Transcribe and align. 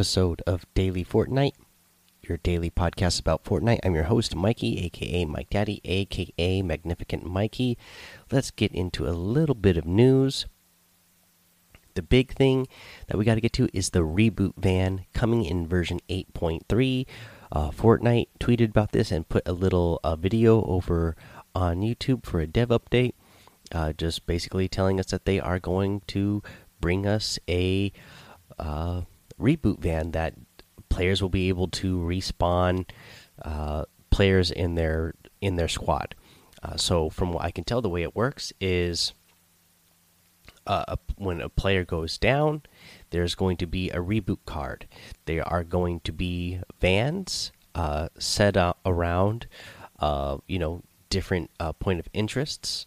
episode 0.00 0.40
of 0.46 0.64
Daily 0.72 1.04
Fortnite, 1.04 1.52
your 2.22 2.38
daily 2.38 2.70
podcast 2.70 3.20
about 3.20 3.44
Fortnite. 3.44 3.80
I'm 3.84 3.94
your 3.94 4.04
host, 4.04 4.34
Mikey, 4.34 4.82
aka 4.86 5.26
Mike 5.26 5.50
Daddy, 5.50 5.82
aka 5.84 6.62
Magnificent 6.62 7.26
Mikey. 7.26 7.76
Let's 8.32 8.50
get 8.50 8.72
into 8.72 9.06
a 9.06 9.12
little 9.12 9.54
bit 9.54 9.76
of 9.76 9.84
news. 9.84 10.46
The 11.92 12.00
big 12.00 12.32
thing 12.32 12.66
that 13.08 13.18
we 13.18 13.26
got 13.26 13.34
to 13.34 13.42
get 13.42 13.52
to 13.52 13.68
is 13.74 13.90
the 13.90 14.00
reboot 14.00 14.54
van 14.56 15.04
coming 15.12 15.44
in 15.44 15.68
version 15.68 16.00
8.3. 16.08 17.06
Uh, 17.52 17.70
Fortnite 17.70 18.28
tweeted 18.40 18.70
about 18.70 18.92
this 18.92 19.12
and 19.12 19.28
put 19.28 19.46
a 19.46 19.52
little 19.52 20.00
uh, 20.02 20.16
video 20.16 20.64
over 20.64 21.14
on 21.54 21.82
YouTube 21.82 22.24
for 22.24 22.40
a 22.40 22.46
dev 22.46 22.70
update, 22.70 23.12
uh, 23.70 23.92
just 23.92 24.24
basically 24.24 24.66
telling 24.66 24.98
us 24.98 25.10
that 25.10 25.26
they 25.26 25.38
are 25.38 25.58
going 25.58 26.00
to 26.06 26.42
bring 26.80 27.06
us 27.06 27.38
a 27.46 27.92
uh, 28.58 29.02
reboot 29.40 29.78
van 29.78 30.10
that 30.12 30.34
players 30.88 31.22
will 31.22 31.30
be 31.30 31.48
able 31.48 31.68
to 31.68 31.98
respawn 31.98 32.84
uh, 33.42 33.84
players 34.10 34.50
in 34.50 34.74
their 34.74 35.14
in 35.40 35.56
their 35.56 35.68
squad. 35.68 36.14
Uh, 36.62 36.76
so 36.76 37.08
from 37.08 37.32
what 37.32 37.44
I 37.44 37.50
can 37.50 37.64
tell, 37.64 37.80
the 37.80 37.88
way 37.88 38.02
it 38.02 38.14
works 38.14 38.52
is 38.60 39.14
uh, 40.66 40.96
when 41.16 41.40
a 41.40 41.48
player 41.48 41.84
goes 41.84 42.18
down, 42.18 42.62
there's 43.10 43.34
going 43.34 43.56
to 43.56 43.66
be 43.66 43.90
a 43.90 43.96
reboot 43.96 44.44
card. 44.44 44.86
There 45.24 45.46
are 45.48 45.64
going 45.64 46.00
to 46.00 46.12
be 46.12 46.60
vans 46.80 47.50
uh, 47.74 48.08
set 48.18 48.56
around, 48.84 49.46
uh, 50.00 50.38
you 50.46 50.58
know, 50.58 50.82
different 51.08 51.50
uh, 51.58 51.72
point 51.72 51.98
of 51.98 52.08
interests, 52.12 52.86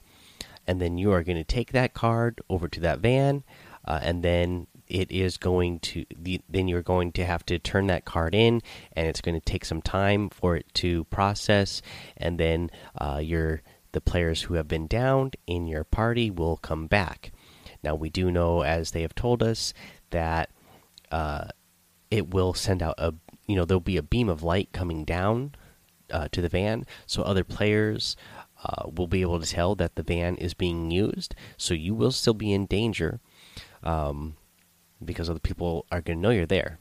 and 0.67 0.79
then 0.79 0.97
you 0.97 1.11
are 1.11 1.23
going 1.23 1.37
to 1.37 1.43
take 1.43 1.71
that 1.71 1.93
card 1.93 2.41
over 2.49 2.67
to 2.67 2.79
that 2.79 2.99
van, 2.99 3.43
and 3.85 4.23
then 4.23 4.67
it 4.93 5.11
is 5.11 5.37
going 5.37 5.79
to 5.79 6.05
then 6.47 6.67
you're 6.67 6.83
going 6.83 7.11
to 7.11 7.25
have 7.25 7.43
to 7.43 7.57
turn 7.57 7.87
that 7.87 8.05
card 8.05 8.35
in 8.35 8.61
and 8.95 9.07
it's 9.07 9.21
going 9.21 9.33
to 9.33 9.43
take 9.43 9.65
some 9.65 9.81
time 9.81 10.29
for 10.29 10.55
it 10.55 10.71
to 10.75 11.03
process 11.05 11.81
and 12.15 12.39
then 12.39 12.69
uh, 12.99 13.19
your 13.21 13.63
the 13.91 13.99
players 13.99 14.43
who 14.43 14.53
have 14.53 14.67
been 14.67 14.87
downed 14.87 15.35
in 15.45 15.67
your 15.67 15.83
party 15.83 16.29
will 16.31 16.57
come 16.57 16.87
back. 16.87 17.31
Now 17.83 17.95
we 17.95 18.09
do 18.09 18.31
know 18.31 18.61
as 18.61 18.91
they 18.91 19.01
have 19.01 19.15
told 19.15 19.41
us 19.43 19.73
that 20.11 20.49
uh, 21.11 21.45
it 22.11 22.33
will 22.33 22.53
send 22.53 22.83
out 22.83 22.95
a 22.99 23.13
you 23.47 23.55
know 23.55 23.65
there'll 23.65 23.81
be 23.81 23.97
a 23.97 24.03
beam 24.03 24.29
of 24.29 24.43
light 24.43 24.69
coming 24.73 25.03
down 25.03 25.55
uh, 26.11 26.27
to 26.31 26.41
the 26.41 26.49
van 26.49 26.85
so 27.07 27.23
other 27.23 27.43
players 27.43 28.15
uh, 28.63 28.87
will 28.95 29.07
be 29.07 29.21
able 29.21 29.39
to 29.39 29.49
tell 29.49 29.73
that 29.75 29.95
the 29.95 30.03
van 30.03 30.35
is 30.37 30.53
being 30.53 30.91
used 30.91 31.33
so 31.57 31.73
you 31.73 31.95
will 31.95 32.11
still 32.11 32.35
be 32.35 32.53
in 32.53 32.67
danger. 32.67 33.19
Um, 33.81 34.37
because 35.03 35.29
other 35.29 35.39
people 35.39 35.85
are 35.91 36.01
going 36.01 36.17
to 36.17 36.21
know 36.21 36.29
you're 36.29 36.45
there. 36.45 36.79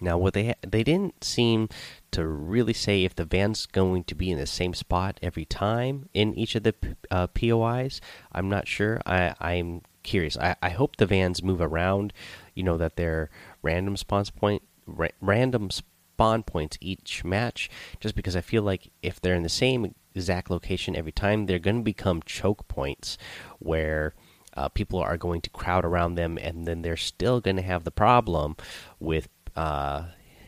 Now, 0.00 0.16
what 0.16 0.34
they 0.34 0.54
they 0.66 0.84
didn't 0.84 1.24
seem 1.24 1.68
to 2.12 2.26
really 2.26 2.72
say 2.72 3.04
if 3.04 3.14
the 3.14 3.24
van's 3.24 3.66
going 3.66 4.04
to 4.04 4.14
be 4.14 4.30
in 4.30 4.38
the 4.38 4.46
same 4.46 4.74
spot 4.74 5.18
every 5.22 5.44
time 5.44 6.08
in 6.14 6.34
each 6.34 6.54
of 6.54 6.62
the 6.62 6.74
uh, 7.10 7.26
POIs. 7.28 8.00
I'm 8.32 8.48
not 8.48 8.68
sure. 8.68 9.00
I 9.06 9.34
I'm 9.40 9.82
curious. 10.02 10.36
I 10.36 10.56
I 10.62 10.70
hope 10.70 10.96
the 10.96 11.06
vans 11.06 11.42
move 11.42 11.60
around. 11.60 12.12
You 12.54 12.62
know 12.62 12.76
that 12.76 12.96
they're 12.96 13.30
random 13.62 13.96
spawn 13.96 14.24
point 14.36 14.62
ra 14.86 15.08
random 15.20 15.70
spawn 15.70 16.42
points 16.44 16.78
each 16.80 17.24
match. 17.24 17.68
Just 18.00 18.14
because 18.14 18.36
I 18.36 18.40
feel 18.40 18.62
like 18.62 18.90
if 19.02 19.20
they're 19.20 19.34
in 19.34 19.42
the 19.42 19.48
same 19.48 19.94
exact 20.14 20.50
location 20.50 20.96
every 20.96 21.12
time, 21.12 21.46
they're 21.46 21.58
going 21.58 21.78
to 21.78 21.82
become 21.82 22.22
choke 22.22 22.68
points 22.68 23.18
where 23.58 24.14
uh, 24.58 24.68
people 24.68 24.98
are 24.98 25.16
going 25.16 25.40
to 25.40 25.50
crowd 25.50 25.84
around 25.84 26.16
them, 26.16 26.36
and 26.36 26.66
then 26.66 26.82
they're 26.82 26.96
still 26.96 27.40
going 27.40 27.54
to 27.54 27.62
have 27.62 27.84
the 27.84 27.92
problem 27.92 28.56
with, 28.98 29.28
uh, 29.54 30.02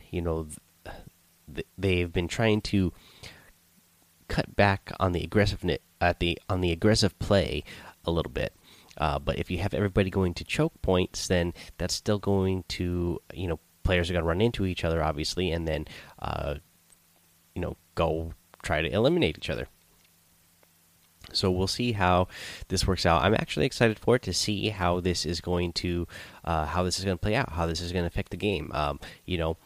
you 0.09 0.21
know, 0.21 0.47
th 1.55 1.65
they've 1.77 2.11
been 2.11 2.27
trying 2.27 2.59
to 2.61 2.91
cut 4.27 4.53
back 4.55 4.91
on 4.99 5.13
the 5.13 5.23
aggressiveness 5.23 5.79
at 6.01 6.19
the 6.19 6.37
on 6.49 6.59
the 6.59 6.71
aggressive 6.71 7.17
play 7.19 7.63
a 8.03 8.11
little 8.11 8.31
bit. 8.31 8.53
Uh, 8.97 9.17
but 9.17 9.39
if 9.39 9.49
you 9.49 9.59
have 9.59 9.73
everybody 9.73 10.09
going 10.09 10.33
to 10.33 10.43
choke 10.43 10.75
points, 10.81 11.29
then 11.29 11.53
that's 11.77 11.95
still 11.95 12.19
going 12.19 12.65
to 12.67 13.17
you 13.33 13.47
know 13.47 13.59
players 13.83 14.09
are 14.09 14.13
going 14.13 14.25
to 14.25 14.27
run 14.27 14.41
into 14.41 14.65
each 14.65 14.83
other, 14.83 15.01
obviously, 15.01 15.51
and 15.51 15.65
then 15.65 15.85
uh, 16.19 16.55
you 17.55 17.61
know 17.61 17.77
go 17.95 18.33
try 18.61 18.81
to 18.81 18.91
eliminate 18.91 19.37
each 19.37 19.49
other. 19.49 19.67
So 21.33 21.49
we'll 21.49 21.67
see 21.67 21.93
how 21.93 22.27
this 22.67 22.85
works 22.85 23.05
out. 23.05 23.23
I'm 23.23 23.33
actually 23.33 23.65
excited 23.65 23.99
for 23.99 24.15
it 24.15 24.21
to 24.23 24.33
see 24.33 24.69
how 24.69 24.99
this 24.99 25.25
is 25.25 25.41
going 25.41 25.73
to 25.73 26.07
uh, 26.43 26.65
how 26.65 26.83
this 26.83 26.99
is 26.99 27.05
going 27.05 27.17
to 27.17 27.21
play 27.21 27.35
out, 27.35 27.53
how 27.53 27.65
this 27.65 27.81
is 27.81 27.91
going 27.91 28.03
to 28.03 28.07
affect 28.07 28.31
the 28.31 28.37
game. 28.37 28.71
Um, 28.73 28.99
you 29.25 29.37
know, 29.37 29.57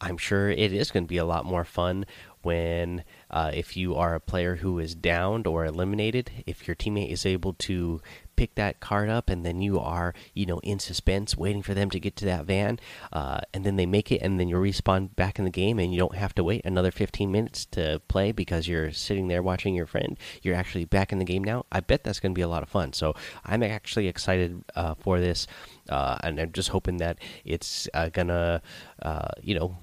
I'm 0.00 0.16
sure 0.16 0.48
it 0.48 0.72
is 0.72 0.90
going 0.90 1.04
to 1.04 1.08
be 1.08 1.18
a 1.18 1.24
lot 1.24 1.44
more 1.44 1.64
fun 1.64 2.06
when 2.42 3.04
uh, 3.30 3.50
if 3.52 3.76
you 3.76 3.94
are 3.96 4.14
a 4.14 4.20
player 4.20 4.56
who 4.56 4.78
is 4.78 4.94
downed 4.94 5.46
or 5.46 5.66
eliminated, 5.66 6.30
if 6.46 6.66
your 6.66 6.74
teammate 6.74 7.10
is 7.10 7.26
able 7.26 7.52
to 7.54 8.00
pick 8.40 8.54
that 8.54 8.80
card 8.80 9.10
up 9.10 9.28
and 9.28 9.44
then 9.44 9.60
you 9.60 9.78
are 9.78 10.14
you 10.32 10.46
know 10.46 10.58
in 10.60 10.78
suspense 10.78 11.36
waiting 11.36 11.60
for 11.60 11.74
them 11.74 11.90
to 11.90 12.00
get 12.00 12.16
to 12.16 12.24
that 12.24 12.46
van 12.46 12.80
uh, 13.12 13.38
and 13.52 13.66
then 13.66 13.76
they 13.76 13.84
make 13.84 14.10
it 14.10 14.22
and 14.22 14.40
then 14.40 14.48
you 14.48 14.56
respawn 14.56 15.14
back 15.14 15.38
in 15.38 15.44
the 15.44 15.50
game 15.50 15.78
and 15.78 15.92
you 15.92 15.98
don't 15.98 16.14
have 16.14 16.34
to 16.34 16.42
wait 16.42 16.64
another 16.64 16.90
15 16.90 17.30
minutes 17.30 17.66
to 17.66 18.00
play 18.08 18.32
because 18.32 18.66
you're 18.66 18.92
sitting 18.92 19.28
there 19.28 19.42
watching 19.42 19.74
your 19.74 19.84
friend. 19.84 20.18
You're 20.40 20.54
actually 20.54 20.86
back 20.86 21.12
in 21.12 21.18
the 21.18 21.24
game 21.26 21.44
now. 21.44 21.66
I 21.70 21.80
bet 21.80 22.02
that's 22.02 22.18
going 22.18 22.32
to 22.32 22.38
be 22.38 22.40
a 22.40 22.48
lot 22.48 22.62
of 22.62 22.70
fun. 22.70 22.94
So 22.94 23.14
i'm 23.44 23.62
actually 23.62 24.08
excited 24.08 24.64
uh, 24.74 24.94
for 24.94 25.20
this 25.20 25.46
uh, 25.90 26.16
and 26.22 26.40
i'm 26.40 26.52
just 26.52 26.70
hoping 26.70 26.96
that 26.96 27.18
it's 27.44 27.90
uh, 27.92 28.08
gonna 28.08 28.62
uh, 29.02 29.28
you 29.42 29.54
know 29.54 29.76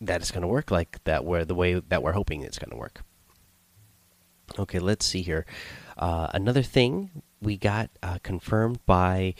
that 0.00 0.22
it's 0.22 0.30
going 0.30 0.40
to 0.40 0.48
work 0.48 0.70
like 0.70 1.04
that 1.04 1.26
where 1.26 1.44
the 1.44 1.54
way 1.54 1.74
that 1.74 2.02
we're 2.02 2.12
hoping 2.12 2.40
it's 2.40 2.58
going 2.58 2.70
to 2.70 2.76
work. 2.76 3.02
Okay 4.58 4.78
let's 4.78 5.04
see 5.04 5.20
here 5.20 5.44
uh, 5.98 6.28
another 6.32 6.62
thing 6.62 7.22
we 7.40 7.56
got 7.56 7.90
uh, 8.02 8.18
confirmed 8.22 8.78
by 8.86 9.34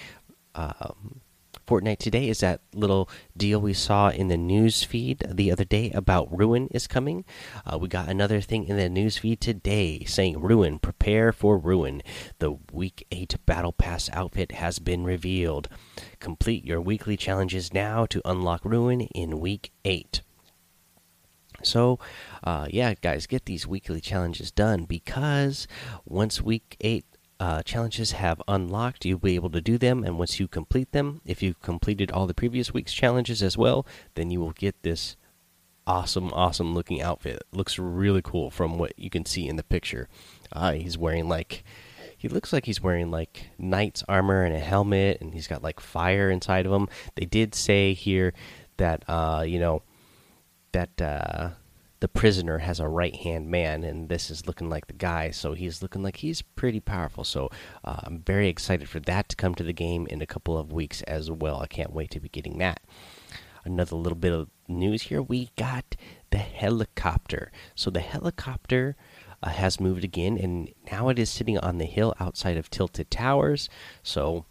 um, 0.54 1.20
Fortnite 1.68 1.98
today 1.98 2.28
is 2.30 2.40
that 2.40 2.62
little 2.72 3.10
deal 3.36 3.60
we 3.60 3.74
saw 3.74 4.08
in 4.08 4.28
the 4.28 4.38
news 4.38 4.84
feed 4.84 5.22
the 5.28 5.52
other 5.52 5.64
day 5.64 5.90
about 5.90 6.34
Ruin 6.36 6.68
is 6.70 6.86
coming. 6.86 7.26
Uh, 7.66 7.76
we 7.76 7.88
got 7.88 8.08
another 8.08 8.40
thing 8.40 8.64
in 8.64 8.78
the 8.78 8.88
news 8.88 9.18
feed 9.18 9.40
today 9.40 10.02
saying 10.04 10.40
Ruin, 10.40 10.78
prepare 10.78 11.30
for 11.30 11.58
Ruin. 11.58 12.02
The 12.38 12.56
Week 12.72 13.06
8 13.12 13.36
Battle 13.44 13.72
Pass 13.72 14.08
outfit 14.14 14.52
has 14.52 14.78
been 14.78 15.04
revealed. 15.04 15.68
Complete 16.20 16.64
your 16.64 16.80
weekly 16.80 17.18
challenges 17.18 17.74
now 17.74 18.06
to 18.06 18.22
unlock 18.24 18.64
Ruin 18.64 19.02
in 19.02 19.38
Week 19.38 19.70
8. 19.84 20.22
So, 21.62 21.98
uh, 22.44 22.68
yeah, 22.70 22.94
guys, 22.94 23.26
get 23.26 23.46
these 23.46 23.66
weekly 23.66 24.00
challenges 24.00 24.50
done 24.50 24.84
because 24.84 25.66
once 26.04 26.40
week 26.40 26.76
eight 26.80 27.04
uh, 27.40 27.62
challenges 27.62 28.12
have 28.12 28.42
unlocked, 28.48 29.04
you'll 29.04 29.18
be 29.18 29.34
able 29.34 29.50
to 29.50 29.60
do 29.60 29.78
them. 29.78 30.04
And 30.04 30.18
once 30.18 30.40
you 30.40 30.48
complete 30.48 30.92
them, 30.92 31.20
if 31.24 31.42
you've 31.42 31.60
completed 31.60 32.10
all 32.10 32.26
the 32.26 32.34
previous 32.34 32.72
week's 32.72 32.92
challenges 32.92 33.42
as 33.42 33.56
well, 33.56 33.86
then 34.14 34.30
you 34.30 34.40
will 34.40 34.52
get 34.52 34.82
this 34.82 35.16
awesome, 35.86 36.32
awesome 36.32 36.74
looking 36.74 37.00
outfit. 37.00 37.36
It 37.36 37.56
looks 37.56 37.78
really 37.78 38.22
cool 38.22 38.50
from 38.50 38.78
what 38.78 38.92
you 38.98 39.10
can 39.10 39.24
see 39.24 39.48
in 39.48 39.56
the 39.56 39.62
picture. 39.62 40.08
Uh, 40.52 40.72
he's 40.72 40.98
wearing 40.98 41.28
like. 41.28 41.64
He 42.20 42.26
looks 42.28 42.52
like 42.52 42.66
he's 42.66 42.82
wearing 42.82 43.12
like 43.12 43.50
knight's 43.58 44.02
armor 44.08 44.42
and 44.42 44.52
a 44.52 44.58
helmet, 44.58 45.20
and 45.20 45.32
he's 45.32 45.46
got 45.46 45.62
like 45.62 45.78
fire 45.78 46.30
inside 46.32 46.66
of 46.66 46.72
him. 46.72 46.88
They 47.14 47.26
did 47.26 47.54
say 47.54 47.94
here 47.94 48.34
that 48.76 49.04
uh, 49.08 49.44
you 49.46 49.60
know 49.60 49.82
that 50.72 51.00
uh, 51.00 51.50
the 52.00 52.08
prisoner 52.08 52.58
has 52.58 52.80
a 52.80 52.88
right 52.88 53.14
hand 53.14 53.50
man, 53.50 53.82
and 53.82 54.08
this 54.08 54.30
is 54.30 54.46
looking 54.46 54.68
like 54.68 54.86
the 54.86 54.92
guy. 54.92 55.30
So 55.30 55.54
he's 55.54 55.82
looking 55.82 56.02
like 56.02 56.16
he's 56.16 56.42
pretty 56.42 56.80
powerful. 56.80 57.24
So 57.24 57.50
uh, 57.84 58.00
I'm 58.04 58.20
very 58.20 58.48
excited 58.48 58.88
for 58.88 59.00
that 59.00 59.28
to 59.30 59.36
come 59.36 59.54
to 59.56 59.64
the 59.64 59.72
game 59.72 60.06
in 60.06 60.22
a 60.22 60.26
couple 60.26 60.56
of 60.56 60.72
weeks 60.72 61.02
as 61.02 61.30
well. 61.30 61.60
I 61.60 61.66
can't 61.66 61.92
wait 61.92 62.10
to 62.12 62.20
be 62.20 62.28
getting 62.28 62.58
that. 62.58 62.80
Another 63.64 63.96
little 63.96 64.18
bit 64.18 64.32
of 64.32 64.48
news 64.68 65.02
here 65.02 65.20
we 65.20 65.50
got 65.56 65.96
the 66.30 66.38
helicopter. 66.38 67.50
So 67.74 67.90
the 67.90 68.00
helicopter. 68.00 68.96
Uh, 69.40 69.50
has 69.50 69.78
moved 69.78 70.02
again, 70.02 70.36
and 70.36 70.68
now 70.90 71.08
it 71.10 71.16
is 71.16 71.30
sitting 71.30 71.56
on 71.58 71.78
the 71.78 71.84
hill 71.84 72.12
outside 72.18 72.56
of 72.56 72.68
Tilted 72.68 73.08
Towers. 73.08 73.68
So 74.02 74.46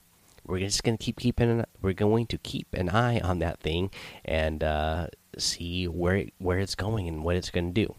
we're 0.48 0.60
just 0.60 0.84
going 0.84 0.98
to 0.98 1.04
keep 1.04 1.20
keeping 1.20 1.64
we're 1.82 1.94
going 1.94 2.26
to 2.28 2.38
keep 2.38 2.74
an 2.74 2.90
eye 2.90 3.20
on 3.20 3.40
that 3.40 3.60
thing 3.60 3.92
and 4.24 4.64
uh, 4.64 5.08
see 5.40 5.88
where 5.88 6.16
it, 6.16 6.34
where 6.38 6.60
it's 6.60 6.76
going 6.76 7.08
and 7.08 7.24
what 7.24 7.36
it's 7.36 7.50
going 7.50 7.74
to 7.74 7.86
do. 7.86 7.96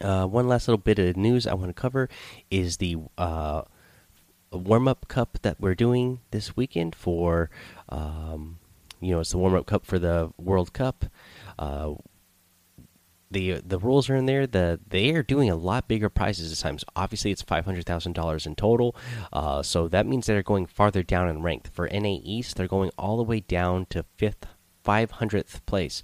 Uh, 0.00 0.26
one 0.26 0.46
last 0.46 0.68
little 0.68 0.78
bit 0.78 0.98
of 0.98 1.16
news 1.16 1.46
I 1.46 1.54
want 1.54 1.68
to 1.68 1.80
cover 1.80 2.08
is 2.50 2.76
the 2.76 2.96
uh, 3.16 3.62
warm 4.52 4.86
up 4.86 5.08
cup 5.08 5.38
that 5.42 5.60
we're 5.60 5.74
doing 5.74 6.20
this 6.30 6.56
weekend 6.56 6.94
for, 6.94 7.50
um, 7.88 8.58
you 9.00 9.12
know, 9.12 9.20
it's 9.20 9.32
the 9.32 9.38
warm 9.38 9.54
up 9.54 9.66
cup 9.66 9.84
for 9.84 9.98
the 9.98 10.32
World 10.38 10.72
Cup. 10.72 11.06
Uh, 11.58 11.94
the 13.30 13.60
the 13.64 13.78
rules 13.78 14.08
are 14.08 14.16
in 14.16 14.26
there. 14.26 14.46
The 14.46 14.80
they 14.88 15.10
are 15.14 15.22
doing 15.22 15.50
a 15.50 15.56
lot 15.56 15.88
bigger 15.88 16.08
prizes 16.08 16.50
this 16.50 16.62
time. 16.62 16.78
So 16.78 16.86
obviously, 16.96 17.30
it's 17.30 17.42
five 17.42 17.64
hundred 17.64 17.84
thousand 17.84 18.14
dollars 18.14 18.46
in 18.46 18.54
total. 18.54 18.96
Uh, 19.32 19.62
so 19.62 19.88
that 19.88 20.06
means 20.06 20.26
they're 20.26 20.42
going 20.42 20.66
farther 20.66 21.02
down 21.02 21.28
in 21.28 21.42
rank. 21.42 21.70
For 21.72 21.88
NA 21.92 22.18
East, 22.22 22.56
they're 22.56 22.66
going 22.68 22.90
all 22.98 23.16
the 23.16 23.22
way 23.22 23.40
down 23.40 23.86
to 23.90 24.04
fifth, 24.16 24.46
five 24.88 25.10
hundredth 25.10 25.66
place. 25.66 26.02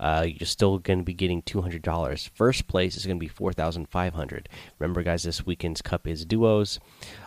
Uh, 0.00 0.26
you're 0.26 0.48
still 0.48 0.80
going 0.80 0.98
to 0.98 1.04
be 1.04 1.14
getting 1.14 1.42
two 1.42 1.62
hundred 1.62 1.80
dollars. 1.80 2.28
First 2.34 2.66
place 2.66 2.96
is 2.96 3.06
going 3.06 3.18
to 3.18 3.24
be 3.24 3.28
four 3.28 3.52
thousand 3.52 3.88
five 3.88 4.14
hundred. 4.14 4.48
Remember, 4.80 5.04
guys, 5.04 5.22
this 5.22 5.46
weekend's 5.46 5.80
cup 5.80 6.08
is 6.08 6.24
duos. 6.24 6.80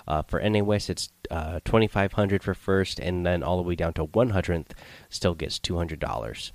Uh, 0.06 0.24
for 0.24 0.42
NA 0.42 0.60
West, 0.60 0.90
it's 0.90 1.08
uh, 1.32 1.62
twenty 1.64 1.88
five 1.88 2.12
hundred 2.12 2.44
for 2.44 2.54
first, 2.54 3.00
and 3.00 3.26
then 3.26 3.44
all 3.44 3.56
the 3.56 3.64
way 3.64 3.76
down 3.76 3.94
to 3.94 4.04
one 4.04 4.32
hundredth 4.32 4.74
still 5.08 5.36
gets 5.36 5.58
two 5.58 5.78
hundred 5.78 6.02
dollars. 6.02 6.52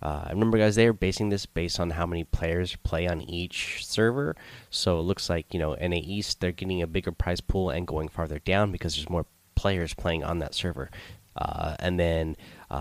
Uh, 0.00 0.26
I 0.26 0.30
remember, 0.30 0.58
guys, 0.58 0.76
they 0.76 0.86
are 0.86 0.92
basing 0.92 1.30
this 1.30 1.46
based 1.46 1.80
on 1.80 1.90
how 1.90 2.06
many 2.06 2.22
players 2.22 2.76
play 2.84 3.08
on 3.08 3.20
each 3.20 3.84
server. 3.84 4.36
So 4.70 5.00
it 5.00 5.02
looks 5.02 5.28
like, 5.28 5.52
you 5.52 5.58
know, 5.58 5.74
NA 5.74 5.98
East, 6.02 6.40
they're 6.40 6.52
getting 6.52 6.82
a 6.82 6.86
bigger 6.86 7.12
prize 7.12 7.40
pool 7.40 7.70
and 7.70 7.84
going 7.86 8.08
farther 8.08 8.38
down 8.38 8.70
because 8.70 8.94
there's 8.94 9.10
more 9.10 9.26
players 9.56 9.92
playing 9.94 10.22
on 10.22 10.38
that 10.38 10.54
server. 10.54 10.88
Uh, 11.36 11.76
and 11.78 11.98
then 11.98 12.36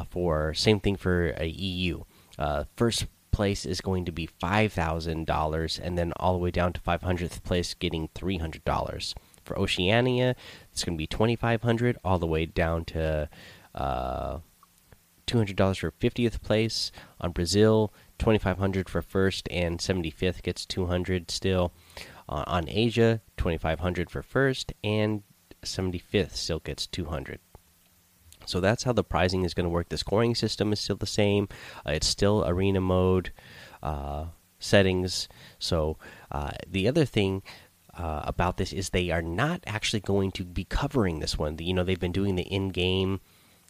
for 0.09 0.53
same 0.53 0.79
thing 0.79 0.95
for 0.95 1.35
EU. 1.41 2.03
Uh, 2.37 2.63
first 2.75 3.07
place 3.31 3.65
is 3.65 3.81
going 3.81 4.05
to 4.05 4.11
be 4.11 4.27
$5,000, 4.27 5.79
and 5.79 5.97
then 5.97 6.13
all 6.17 6.33
the 6.33 6.39
way 6.39 6.51
down 6.51 6.73
to 6.73 6.81
500th 6.81 7.43
place 7.43 7.73
getting 7.73 8.09
$300. 8.09 9.13
For 9.43 9.57
Oceania, 9.57 10.35
it's 10.71 10.83
going 10.83 10.95
to 10.95 11.01
be 11.01 11.07
2500 11.07 11.97
all 12.03 12.19
the 12.19 12.27
way 12.27 12.45
down 12.45 12.85
to 12.85 13.29
uh, 13.73 14.37
$200 15.27 15.79
for 15.79 15.91
50th 15.91 16.41
place. 16.41 16.91
On 17.19 17.31
Brazil, 17.31 17.93
2500 18.19 18.87
for 18.87 19.01
first 19.01 19.47
and 19.49 19.79
75th 19.79 20.43
gets 20.43 20.65
200 20.65 21.31
still. 21.31 21.71
Uh, 22.29 22.43
on 22.47 22.69
Asia, 22.69 23.21
2500 23.37 24.09
for 24.09 24.21
first 24.21 24.73
and 24.83 25.23
75th 25.63 26.35
still 26.35 26.59
gets 26.59 26.85
200. 26.87 27.39
So 28.45 28.59
that's 28.59 28.83
how 28.83 28.93
the 28.93 29.03
pricing 29.03 29.43
is 29.43 29.53
going 29.53 29.65
to 29.65 29.69
work. 29.69 29.89
The 29.89 29.97
scoring 29.97 30.35
system 30.35 30.73
is 30.73 30.79
still 30.79 30.95
the 30.95 31.05
same. 31.05 31.47
Uh, 31.85 31.91
it's 31.91 32.07
still 32.07 32.43
arena 32.45 32.81
mode 32.81 33.31
uh, 33.81 34.25
settings. 34.59 35.27
So 35.59 35.97
uh, 36.31 36.51
the 36.69 36.87
other 36.87 37.05
thing 37.05 37.43
uh, 37.97 38.21
about 38.23 38.57
this 38.57 38.71
is 38.73 38.89
they 38.89 39.09
are 39.09 39.21
not 39.21 39.61
actually 39.67 39.99
going 39.99 40.31
to 40.31 40.43
be 40.43 40.63
covering 40.63 41.19
this 41.19 41.37
one. 41.37 41.57
You 41.59 41.73
know, 41.73 41.83
they've 41.83 41.99
been 41.99 42.11
doing 42.11 42.35
the 42.35 42.43
in-game 42.43 43.19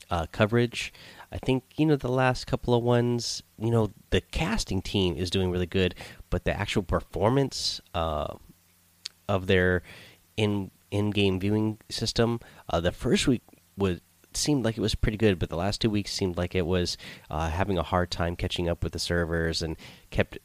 uh, 0.09 0.27
coverage. 0.31 0.93
I 1.31 1.37
think 1.37 1.63
you 1.77 1.85
know 1.85 1.95
the 1.95 2.11
last 2.11 2.45
couple 2.45 2.73
of 2.73 2.83
ones. 2.83 3.41
You 3.57 3.71
know 3.71 3.91
the 4.09 4.19
casting 4.19 4.81
team 4.81 5.15
is 5.15 5.29
doing 5.29 5.49
really 5.49 5.65
good, 5.65 5.95
but 6.29 6.43
the 6.43 6.53
actual 6.53 6.83
performance 6.83 7.79
uh, 7.93 8.33
of 9.29 9.47
their 9.47 9.83
in 10.35 10.71
in 10.91 11.11
game 11.11 11.39
viewing 11.39 11.77
system, 11.89 12.41
the 12.73 12.91
first 12.91 13.27
week 13.27 13.43
was 13.77 14.01
seemed 14.37 14.65
like 14.65 14.77
it 14.77 14.81
was 14.81 14.95
pretty 14.95 15.17
good, 15.17 15.39
but 15.39 15.49
the 15.49 15.57
last 15.57 15.81
two 15.81 15.89
weeks 15.89 16.13
seemed 16.13 16.37
like 16.37 16.55
it 16.55 16.65
was 16.65 16.97
uh, 17.29 17.49
having 17.49 17.77
a 17.77 17.83
hard 17.83 18.11
time 18.11 18.35
catching 18.35 18.69
up 18.69 18.83
with 18.83 18.93
the 18.93 18.99
servers 18.99 19.61
and 19.61 19.77
kept 20.09 20.37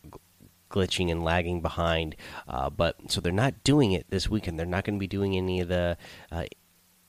glitching 0.71 1.11
and 1.11 1.23
lagging 1.23 1.61
behind. 1.61 2.17
Uh, 2.49 2.71
but 2.71 2.97
so 3.11 3.21
they're 3.21 3.33
not 3.33 3.65
doing 3.65 3.93
it 3.93 4.07
this 4.11 4.29
weekend. 4.29 4.59
They're 4.59 4.67
not 4.67 4.85
going 4.85 4.97
to 4.99 5.01
be 5.01 5.07
doing 5.07 5.37
any 5.37 5.61
of 5.61 5.69
the 5.69 5.97
uh, 6.31 6.45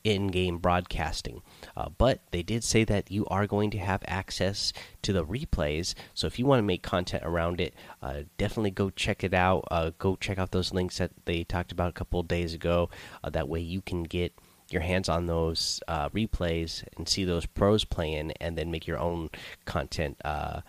in 0.03 0.27
game 0.27 0.57
broadcasting. 0.57 1.41
Uh, 1.75 1.89
but 1.89 2.21
they 2.31 2.41
did 2.41 2.63
say 2.63 2.85
that 2.85 3.11
you 3.11 3.25
are 3.27 3.45
going 3.45 3.69
to 3.71 3.77
have 3.77 4.01
access 4.07 4.71
to 5.01 5.11
the 5.11 5.25
replays. 5.25 5.95
So 6.13 6.27
if 6.27 6.39
you 6.39 6.45
want 6.45 6.59
to 6.59 6.63
make 6.63 6.81
content 6.81 7.23
around 7.25 7.59
it, 7.59 7.73
uh, 8.01 8.21
definitely 8.37 8.71
go 8.71 8.89
check 8.89 9.23
it 9.23 9.33
out. 9.33 9.67
Uh, 9.69 9.91
go 9.99 10.15
check 10.15 10.37
out 10.37 10.51
those 10.51 10.73
links 10.73 10.99
that 10.99 11.11
they 11.25 11.43
talked 11.43 11.73
about 11.73 11.89
a 11.89 11.93
couple 11.93 12.23
days 12.23 12.53
ago. 12.53 12.89
Uh, 13.21 13.29
that 13.31 13.49
way 13.49 13.59
you 13.59 13.81
can 13.81 14.03
get 14.03 14.33
your 14.69 14.81
hands 14.81 15.09
on 15.09 15.25
those 15.25 15.81
uh, 15.87 16.09
replays 16.09 16.83
and 16.97 17.07
see 17.07 17.23
those 17.23 17.45
pros 17.45 17.85
playing 17.85 18.31
and 18.41 18.57
then 18.57 18.71
make 18.71 18.87
your 18.87 18.99
own 18.99 19.29
content 19.65 20.17
uh, 20.25 20.61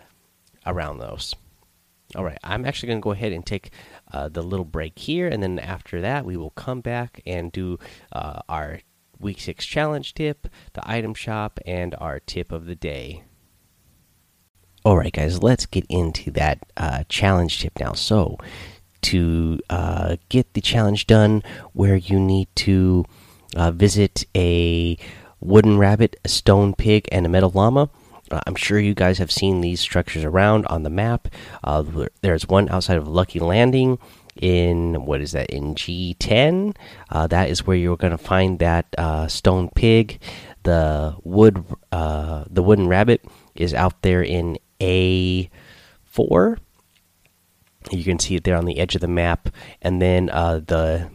around 0.65 0.99
those. 0.99 1.35
All 2.15 2.23
right, 2.23 2.39
I'm 2.43 2.65
actually 2.65 2.87
going 2.87 3.01
to 3.01 3.03
go 3.03 3.11
ahead 3.11 3.33
and 3.33 3.45
take 3.45 3.71
uh, 4.11 4.29
the 4.29 4.41
little 4.41 4.65
break 4.65 4.97
here, 4.97 5.27
and 5.27 5.43
then 5.43 5.59
after 5.59 6.01
that, 6.01 6.25
we 6.25 6.37
will 6.37 6.49
come 6.51 6.81
back 6.81 7.21
and 7.25 7.51
do 7.51 7.77
uh, 8.11 8.39
our 8.49 8.79
week 9.19 9.39
six 9.39 9.63
challenge 9.63 10.15
tip, 10.15 10.47
the 10.73 10.89
item 10.89 11.13
shop, 11.13 11.59
and 11.67 11.93
our 11.99 12.19
tip 12.19 12.51
of 12.51 12.65
the 12.65 12.75
day. 12.75 13.23
All 14.83 14.97
right, 14.97 15.13
guys, 15.13 15.43
let's 15.43 15.67
get 15.67 15.85
into 15.87 16.31
that 16.31 16.65
uh, 16.77 17.03
challenge 17.09 17.59
tip 17.59 17.79
now. 17.79 17.93
So, 17.93 18.37
to 19.01 19.59
uh, 19.69 20.15
get 20.29 20.53
the 20.53 20.61
challenge 20.61 21.05
done, 21.05 21.43
where 21.73 21.95
you 21.95 22.19
need 22.19 22.47
to 22.55 23.05
uh, 23.55 23.71
visit 23.71 24.25
a 24.35 24.97
wooden 25.39 25.77
rabbit, 25.77 26.15
a 26.23 26.29
stone 26.29 26.73
pig, 26.73 27.07
and 27.11 27.25
a 27.25 27.29
metal 27.29 27.51
llama. 27.51 27.89
Uh, 28.31 28.41
I'm 28.45 28.55
sure 28.55 28.79
you 28.79 28.93
guys 28.93 29.17
have 29.17 29.31
seen 29.31 29.61
these 29.61 29.79
structures 29.79 30.23
around 30.23 30.65
on 30.67 30.83
the 30.83 30.89
map. 30.89 31.27
Uh, 31.63 31.83
there's 32.21 32.47
one 32.47 32.69
outside 32.69 32.97
of 32.97 33.07
Lucky 33.07 33.39
Landing 33.39 33.97
in 34.35 35.05
what 35.05 35.21
is 35.21 35.31
that 35.31 35.49
in 35.49 35.75
G10? 35.75 36.75
Uh, 37.09 37.27
that 37.27 37.49
is 37.49 37.65
where 37.65 37.75
you're 37.75 37.97
going 37.97 38.11
to 38.11 38.17
find 38.17 38.59
that 38.59 38.85
uh, 38.97 39.27
stone 39.27 39.69
pig. 39.75 40.21
The 40.63 41.15
wood, 41.23 41.63
the 41.91 42.63
wooden 42.63 42.87
rabbit 42.87 43.25
is 43.55 43.73
out 43.73 44.01
there 44.01 44.21
in 44.21 44.57
A4. 44.79 45.49
You 47.91 48.03
can 48.03 48.19
see 48.19 48.35
it 48.35 48.43
there 48.43 48.57
on 48.57 48.65
the 48.65 48.77
edge 48.77 48.93
of 48.93 49.01
the 49.01 49.07
map, 49.07 49.49
and 49.81 50.01
then 50.01 50.27
the 50.27 51.09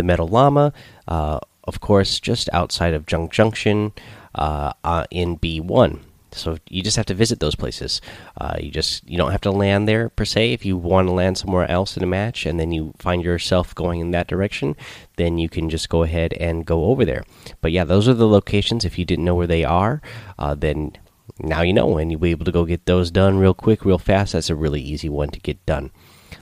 the 0.00 0.02
metal 0.02 0.28
llama, 0.28 0.72
uh, 1.08 1.38
of 1.64 1.80
course, 1.80 2.20
just 2.20 2.48
outside 2.52 2.94
of 2.94 3.06
Junk 3.06 3.32
Junction 3.32 3.92
uh, 4.34 4.72
in 5.10 5.38
B1 5.38 6.00
so 6.32 6.58
you 6.68 6.82
just 6.82 6.96
have 6.96 7.06
to 7.06 7.14
visit 7.14 7.40
those 7.40 7.54
places. 7.54 8.00
Uh, 8.36 8.56
you 8.60 8.70
just 8.70 9.08
you 9.08 9.16
don't 9.16 9.32
have 9.32 9.40
to 9.42 9.50
land 9.50 9.88
there 9.88 10.08
per 10.08 10.24
se. 10.24 10.52
If 10.52 10.64
you 10.64 10.76
want 10.76 11.08
to 11.08 11.12
land 11.12 11.38
somewhere 11.38 11.70
else 11.70 11.96
in 11.96 12.02
a 12.02 12.06
match, 12.06 12.46
and 12.46 12.58
then 12.58 12.72
you 12.72 12.94
find 12.98 13.22
yourself 13.22 13.74
going 13.74 14.00
in 14.00 14.10
that 14.12 14.28
direction, 14.28 14.76
then 15.16 15.38
you 15.38 15.48
can 15.48 15.68
just 15.70 15.88
go 15.88 16.02
ahead 16.02 16.32
and 16.34 16.64
go 16.66 16.86
over 16.86 17.04
there. 17.04 17.24
But 17.60 17.72
yeah, 17.72 17.84
those 17.84 18.08
are 18.08 18.14
the 18.14 18.28
locations. 18.28 18.84
If 18.84 18.98
you 18.98 19.04
didn't 19.04 19.24
know 19.24 19.34
where 19.34 19.46
they 19.46 19.64
are, 19.64 20.00
uh, 20.38 20.54
then 20.54 20.92
now 21.38 21.62
you 21.62 21.72
know, 21.72 21.98
and 21.98 22.10
you'll 22.10 22.20
be 22.20 22.30
able 22.30 22.44
to 22.44 22.52
go 22.52 22.64
get 22.64 22.86
those 22.86 23.10
done 23.10 23.38
real 23.38 23.54
quick, 23.54 23.84
real 23.84 23.98
fast. 23.98 24.32
That's 24.32 24.50
a 24.50 24.56
really 24.56 24.80
easy 24.80 25.08
one 25.08 25.30
to 25.30 25.40
get 25.40 25.64
done. 25.66 25.90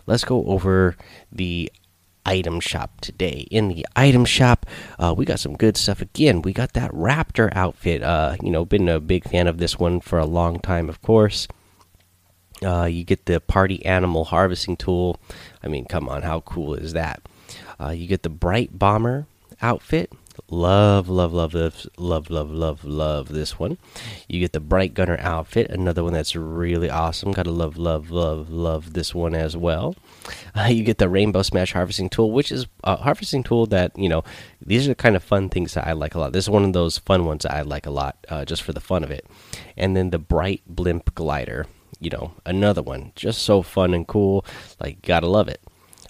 Let's 0.07 0.25
go 0.25 0.45
over 0.47 0.97
the 1.31 1.71
item 2.29 2.61
shop 2.61 3.01
today. 3.01 3.49
In 3.51 3.69
the 3.69 3.87
item 3.97 4.27
shop, 4.27 4.67
uh, 4.99 5.15
we 5.17 5.25
got 5.25 5.41
some 5.41 5.57
good 5.57 5.79
stuff 5.79 6.03
again. 6.03 6.43
We 6.43 6.53
got 6.53 6.75
that 6.75 6.91
Raptor 6.93 7.51
outfit. 7.57 8.03
Uh, 8.03 8.37
you 8.43 8.51
know, 8.51 8.67
been 8.67 8.89
a 8.89 9.01
big 9.01 9.25
fan 9.25 9.47
of 9.47 9.57
this 9.57 9.79
one 9.79 10.01
for 10.01 10.19
a 10.19 10.27
long 10.27 10.61
time, 10.61 10.91
of 10.91 11.01
course. 11.01 11.49
Uh, 12.63 12.85
you 12.85 13.03
get 13.05 13.25
the 13.25 13.41
party 13.41 13.85
animal 13.87 14.25
harvesting 14.27 14.77
tool. 14.77 15.19
I 15.63 15.69
mean, 15.69 15.87
come 15.87 16.09
on, 16.09 16.23
how 16.23 16.41
cool 16.41 16.75
is 16.75 16.93
that? 16.93 17.23
Uh, 17.81 17.91
you 17.91 18.07
get 18.07 18.23
the 18.23 18.29
bright 18.29 18.79
bomber 18.79 19.27
outfit. 19.63 20.13
Love, 20.51 21.09
love, 21.09 21.33
love, 21.33 21.55
love, 21.55 21.87
love, 21.99 22.31
love, 22.31 22.51
love, 22.51 22.85
love 22.85 23.29
this 23.29 23.59
one. 23.59 23.77
You 24.29 24.41
get 24.41 24.53
the 24.53 24.61
Bright 24.61 24.95
Gunner 24.95 25.19
outfit, 25.21 25.71
another 25.71 26.03
one 26.05 26.13
that's 26.13 26.35
really 26.35 26.89
awesome. 26.89 27.33
Gotta 27.33 27.51
love, 27.51 27.77
love, 27.77 28.11
love, 28.11 28.51
love 28.51 28.93
this 28.95 29.15
one 29.15 29.35
as 29.35 29.57
well. 29.57 29.95
Uh, 30.55 30.69
you 30.69 30.85
get 30.85 30.99
the 30.99 31.09
Rainbow 31.09 31.43
Smash 31.43 31.73
harvesting 31.73 32.09
tool, 32.09 32.31
which 32.31 32.51
is 32.51 32.67
a 32.85 32.97
harvesting 32.97 33.43
tool 33.43 33.67
that 33.67 33.99
you 33.99 34.09
know. 34.09 34.25
These 34.65 34.87
are 34.87 34.91
the 34.91 34.95
kind 34.95 35.17
of 35.17 35.23
fun 35.23 35.49
things 35.49 35.75
that 35.75 35.87
I 35.87 35.93
like 35.93 36.15
a 36.15 36.19
lot. 36.19 36.33
This 36.33 36.45
is 36.45 36.51
one 36.51 36.65
of 36.65 36.73
those 36.73 36.99
fun 36.99 37.25
ones 37.25 37.43
that 37.43 37.55
I 37.55 37.63
like 37.63 37.87
a 37.87 37.91
lot, 37.91 38.17
uh, 38.29 38.45
just 38.45 38.63
for 38.63 38.73
the 38.73 38.81
fun 38.81 39.05
of 39.05 39.11
it. 39.11 39.27
And 39.77 39.97
then 39.97 40.11
the 40.11 40.19
Bright 40.19 40.63
Blimp 40.67 41.15
glider, 41.15 41.67
you 42.01 42.11
know, 42.11 42.33
another 42.45 42.83
one, 42.83 43.13
just 43.15 43.43
so 43.43 43.63
fun 43.63 43.95
and 43.95 44.07
cool. 44.07 44.45
Like, 44.81 45.03
gotta 45.03 45.27
love 45.27 45.49
it. 45.49 45.61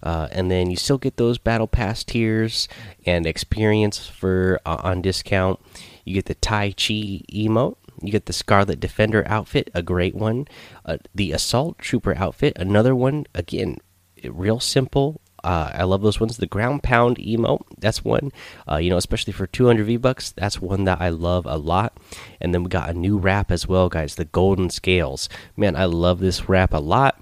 Uh, 0.02 0.28
and 0.30 0.50
then 0.50 0.70
you 0.70 0.76
still 0.76 0.98
get 0.98 1.16
those 1.16 1.38
battle 1.38 1.66
pass 1.66 2.04
tiers 2.04 2.68
and 3.06 3.26
experience 3.26 4.06
for 4.06 4.60
uh, 4.64 4.78
on 4.82 5.02
discount. 5.02 5.60
You 6.04 6.14
get 6.14 6.26
the 6.26 6.34
Tai 6.34 6.70
Chi 6.70 7.22
emote. 7.32 7.76
You 8.00 8.12
get 8.12 8.26
the 8.26 8.32
Scarlet 8.32 8.78
Defender 8.78 9.26
outfit, 9.26 9.70
a 9.74 9.82
great 9.82 10.14
one. 10.14 10.46
Uh, 10.84 10.98
the 11.14 11.32
Assault 11.32 11.78
Trooper 11.78 12.16
outfit, 12.16 12.52
another 12.56 12.94
one. 12.94 13.26
Again, 13.34 13.78
real 14.24 14.60
simple. 14.60 15.20
Uh, 15.42 15.70
I 15.72 15.84
love 15.84 16.02
those 16.02 16.20
ones. 16.20 16.36
The 16.36 16.46
Ground 16.46 16.82
Pound 16.82 17.16
emote, 17.18 17.62
that's 17.78 18.04
one. 18.04 18.32
Uh, 18.70 18.76
you 18.76 18.90
know, 18.90 18.96
especially 18.96 19.32
for 19.32 19.46
200 19.46 19.84
V 19.84 19.96
bucks, 19.96 20.32
that's 20.32 20.60
one 20.60 20.84
that 20.84 21.00
I 21.00 21.08
love 21.10 21.46
a 21.46 21.56
lot. 21.56 21.96
And 22.40 22.52
then 22.52 22.64
we 22.64 22.68
got 22.68 22.90
a 22.90 22.94
new 22.94 23.18
wrap 23.18 23.50
as 23.50 23.66
well, 23.66 23.88
guys. 23.88 24.14
The 24.14 24.24
Golden 24.24 24.70
Scales. 24.70 25.28
Man, 25.56 25.76
I 25.76 25.84
love 25.84 26.20
this 26.20 26.48
wrap 26.48 26.72
a 26.72 26.78
lot 26.78 27.17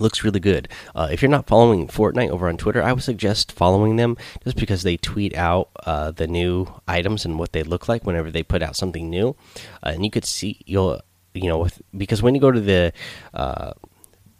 looks 0.00 0.24
really 0.24 0.40
good. 0.40 0.68
Uh, 0.94 1.08
if 1.10 1.22
you're 1.22 1.30
not 1.30 1.46
following 1.46 1.88
Fortnite 1.88 2.30
over 2.30 2.48
on 2.48 2.56
Twitter, 2.56 2.82
I 2.82 2.92
would 2.92 3.02
suggest 3.02 3.52
following 3.52 3.96
them 3.96 4.16
just 4.44 4.56
because 4.56 4.82
they 4.82 4.96
tweet 4.96 5.34
out 5.36 5.70
uh, 5.84 6.10
the 6.10 6.26
new 6.26 6.66
items 6.86 7.24
and 7.24 7.38
what 7.38 7.52
they 7.52 7.62
look 7.62 7.88
like 7.88 8.04
whenever 8.04 8.30
they 8.30 8.42
put 8.42 8.62
out 8.62 8.76
something 8.76 9.08
new, 9.08 9.36
uh, 9.82 9.90
and 9.94 10.04
you 10.04 10.10
could 10.10 10.24
see 10.24 10.60
you'll 10.66 11.00
you 11.34 11.48
know 11.48 11.58
with, 11.58 11.80
because 11.96 12.22
when 12.22 12.34
you 12.34 12.40
go 12.40 12.50
to 12.50 12.60
the 12.60 12.92
uh, 13.34 13.72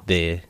the 0.07 0.41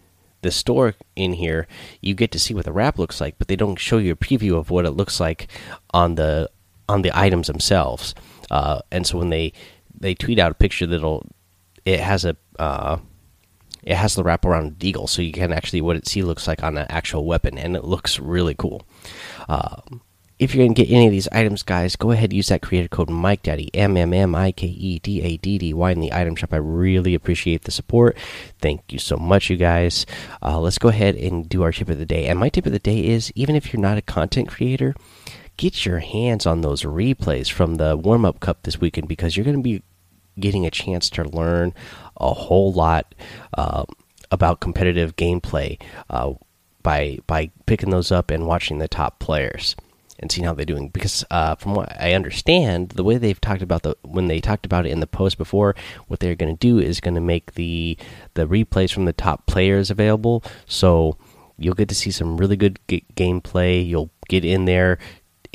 the 0.42 0.50
store 0.50 0.94
in 1.16 1.32
here, 1.32 1.66
you 2.00 2.14
get 2.14 2.30
to 2.30 2.38
see 2.38 2.54
what 2.54 2.64
the 2.64 2.72
wrap 2.72 2.98
looks 2.98 3.20
like, 3.20 3.36
but 3.38 3.48
they 3.48 3.56
don't 3.56 3.78
show 3.78 3.98
you 3.98 4.12
a 4.12 4.16
preview 4.16 4.56
of 4.56 4.70
what 4.70 4.86
it 4.86 4.92
looks 4.92 5.18
like 5.18 5.48
on 5.90 6.14
the 6.14 6.48
on 6.88 7.02
the 7.02 7.16
items 7.18 7.48
themselves. 7.48 8.14
Uh, 8.50 8.80
and 8.90 9.06
so 9.06 9.18
when 9.18 9.30
they 9.30 9.52
they 9.98 10.14
tweet 10.14 10.38
out 10.38 10.52
a 10.52 10.54
picture 10.54 10.86
that'll 10.86 11.26
it 11.84 12.00
has 12.00 12.24
a 12.24 12.36
uh, 12.58 12.98
it 13.86 13.96
has 13.96 14.16
the 14.16 14.24
wraparound 14.24 14.76
deagle, 14.76 15.08
so 15.08 15.22
you 15.22 15.32
can 15.32 15.52
actually 15.52 15.80
what 15.80 15.96
it 15.96 16.08
see 16.08 16.22
looks 16.22 16.48
like 16.48 16.62
on 16.62 16.76
an 16.76 16.86
actual 16.90 17.24
weapon, 17.24 17.56
and 17.56 17.76
it 17.76 17.84
looks 17.84 18.18
really 18.18 18.54
cool. 18.54 18.84
Um, 19.48 20.02
if 20.38 20.54
you're 20.54 20.68
to 20.68 20.74
get 20.74 20.90
any 20.90 21.06
of 21.06 21.12
these 21.12 21.28
items, 21.32 21.62
guys, 21.62 21.96
go 21.96 22.10
ahead 22.10 22.30
and 22.30 22.34
use 22.34 22.48
that 22.48 22.60
creator 22.60 22.88
code 22.88 23.08
Mike 23.08 23.42
Daddy 23.42 23.70
M 23.74 23.96
M 23.96 24.12
M 24.12 24.34
I 24.34 24.52
K 24.52 24.66
E 24.66 24.98
D 24.98 25.22
A 25.22 25.36
D 25.38 25.56
D 25.56 25.72
Y 25.72 25.90
in 25.92 26.00
the 26.00 26.12
item 26.12 26.36
shop. 26.36 26.52
I 26.52 26.58
really 26.58 27.14
appreciate 27.14 27.62
the 27.62 27.70
support. 27.70 28.18
Thank 28.58 28.92
you 28.92 28.98
so 28.98 29.16
much, 29.16 29.48
you 29.48 29.56
guys. 29.56 30.04
Uh, 30.42 30.60
let's 30.60 30.78
go 30.78 30.88
ahead 30.88 31.14
and 31.14 31.48
do 31.48 31.62
our 31.62 31.72
tip 31.72 31.88
of 31.88 31.98
the 31.98 32.04
day. 32.04 32.26
And 32.26 32.38
my 32.38 32.50
tip 32.50 32.66
of 32.66 32.72
the 32.72 32.78
day 32.78 33.06
is 33.06 33.32
even 33.34 33.56
if 33.56 33.72
you're 33.72 33.80
not 33.80 33.96
a 33.96 34.02
content 34.02 34.48
creator, 34.48 34.94
get 35.56 35.86
your 35.86 36.00
hands 36.00 36.44
on 36.44 36.60
those 36.60 36.82
replays 36.82 37.50
from 37.50 37.76
the 37.76 37.96
warm 37.96 38.26
up 38.26 38.40
cup 38.40 38.64
this 38.64 38.78
weekend 38.78 39.08
because 39.08 39.36
you're 39.36 39.44
going 39.44 39.56
to 39.56 39.62
be 39.62 39.82
getting 40.38 40.66
a 40.66 40.70
chance 40.70 41.10
to 41.10 41.24
learn 41.24 41.72
a 42.16 42.32
whole 42.32 42.72
lot 42.72 43.14
uh, 43.54 43.84
about 44.30 44.60
competitive 44.60 45.16
gameplay 45.16 45.80
uh, 46.10 46.34
by 46.82 47.18
by 47.26 47.50
picking 47.66 47.90
those 47.90 48.12
up 48.12 48.30
and 48.30 48.46
watching 48.46 48.78
the 48.78 48.88
top 48.88 49.18
players 49.18 49.76
and 50.18 50.32
seeing 50.32 50.44
how 50.44 50.54
they're 50.54 50.64
doing. 50.64 50.88
Because 50.88 51.24
uh, 51.30 51.54
from 51.56 51.74
what 51.74 51.94
I 52.00 52.12
understand, 52.12 52.90
the 52.90 53.04
way 53.04 53.18
they've 53.18 53.40
talked 53.40 53.62
about 53.62 53.82
the 53.82 53.96
when 54.02 54.28
they 54.28 54.40
talked 54.40 54.66
about 54.66 54.86
it 54.86 54.90
in 54.90 55.00
the 55.00 55.06
post 55.06 55.38
before, 55.38 55.74
what 56.06 56.20
they're 56.20 56.34
going 56.34 56.56
to 56.56 56.58
do 56.58 56.78
is 56.78 57.00
going 57.00 57.14
to 57.14 57.20
make 57.20 57.54
the 57.54 57.98
the 58.34 58.46
replays 58.46 58.92
from 58.92 59.04
the 59.04 59.12
top 59.12 59.46
players 59.46 59.90
available. 59.90 60.42
So 60.66 61.16
you'll 61.58 61.74
get 61.74 61.88
to 61.88 61.94
see 61.94 62.10
some 62.10 62.36
really 62.36 62.56
good 62.56 62.78
gameplay. 62.88 63.86
You'll 63.86 64.10
get 64.28 64.44
in 64.44 64.64
there 64.64 64.98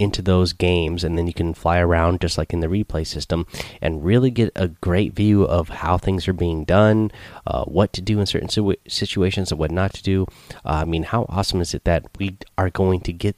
into 0.01 0.21
those 0.21 0.53
games 0.53 1.03
and 1.03 1.17
then 1.17 1.27
you 1.27 1.33
can 1.33 1.53
fly 1.53 1.77
around 1.79 2.19
just 2.19 2.37
like 2.37 2.53
in 2.53 2.59
the 2.59 2.67
replay 2.67 3.05
system 3.05 3.45
and 3.81 4.03
really 4.03 4.31
get 4.31 4.51
a 4.55 4.67
great 4.67 5.13
view 5.13 5.43
of 5.43 5.69
how 5.69 5.97
things 5.97 6.27
are 6.27 6.33
being 6.33 6.63
done 6.65 7.11
uh, 7.45 7.63
what 7.65 7.93
to 7.93 8.01
do 8.01 8.19
in 8.19 8.25
certain 8.25 8.49
situations 8.87 9.51
and 9.51 9.59
what 9.59 9.71
not 9.71 9.93
to 9.93 10.03
do 10.03 10.25
uh, 10.65 10.81
i 10.81 10.85
mean 10.85 11.03
how 11.03 11.25
awesome 11.29 11.61
is 11.61 11.73
it 11.73 11.83
that 11.83 12.05
we 12.17 12.35
are 12.57 12.69
going 12.69 12.99
to 12.99 13.13
get 13.13 13.35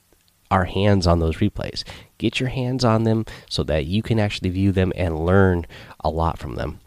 our 0.54 0.66
hands 0.66 1.08
on 1.08 1.18
those 1.18 1.38
replays. 1.38 1.84
Get 2.20 2.40
your 2.40 2.50
hands 2.50 2.86
on 2.86 3.04
them 3.04 3.26
so 3.50 3.64
that 3.64 3.88
you 3.88 4.04
can 4.04 4.20
actually 4.20 4.52
view 4.52 4.72
them 4.72 4.94
and 4.96 5.26
learn 5.26 5.66
a 6.02 6.12
lot 6.12 6.38
from 6.38 6.56
them. 6.56 6.80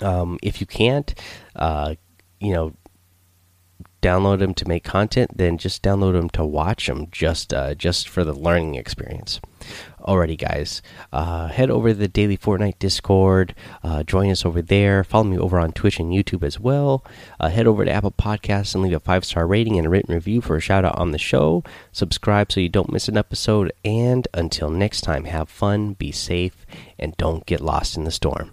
Um, 0.00 0.38
if 0.42 0.60
you 0.60 0.66
can't, 0.66 1.12
uh, 1.56 1.96
you 2.38 2.52
know, 2.52 2.72
download 4.04 4.38
them 4.40 4.52
to 4.52 4.68
make 4.68 4.84
content, 4.84 5.30
then 5.34 5.56
just 5.56 5.82
download 5.82 6.12
them 6.12 6.28
to 6.28 6.44
watch 6.44 6.88
them, 6.88 7.08
just 7.10 7.54
uh, 7.54 7.74
just 7.74 8.06
for 8.06 8.22
the 8.22 8.34
learning 8.34 8.74
experience. 8.74 9.40
Alrighty, 10.02 10.36
guys, 10.36 10.82
uh, 11.10 11.48
head 11.48 11.70
over 11.70 11.88
to 11.88 11.94
the 11.94 12.06
Daily 12.06 12.36
Fortnite 12.36 12.78
Discord. 12.78 13.54
Uh, 13.82 14.02
join 14.02 14.30
us 14.30 14.44
over 14.44 14.60
there. 14.60 15.02
Follow 15.02 15.24
me 15.24 15.38
over 15.38 15.58
on 15.58 15.72
Twitch 15.72 15.98
and 15.98 16.12
YouTube 16.12 16.42
as 16.42 16.60
well. 16.60 17.02
Uh, 17.40 17.48
head 17.48 17.66
over 17.66 17.86
to 17.86 17.90
Apple 17.90 18.12
Podcasts 18.12 18.74
and 18.74 18.84
leave 18.84 18.92
a 18.92 19.00
five 19.00 19.24
star 19.24 19.46
rating 19.46 19.78
and 19.78 19.86
a 19.86 19.90
written 19.90 20.14
review 20.14 20.42
for 20.42 20.56
a 20.56 20.60
shout 20.60 20.84
out 20.84 20.98
on 20.98 21.12
the 21.12 21.18
show. 21.18 21.64
Subscribe 21.90 22.52
so 22.52 22.60
you 22.60 22.68
don't 22.68 22.92
miss 22.92 23.08
an 23.08 23.16
episode. 23.16 23.72
And 23.86 24.28
until 24.34 24.68
next 24.68 25.00
time, 25.00 25.24
have 25.24 25.48
fun, 25.48 25.94
be 25.94 26.12
safe, 26.12 26.66
and 26.98 27.16
don't 27.16 27.46
get 27.46 27.62
lost 27.62 27.96
in 27.96 28.04
the 28.04 28.10
storm. 28.10 28.50